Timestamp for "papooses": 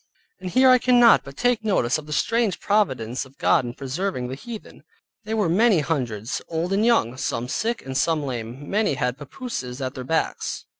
9.19-9.79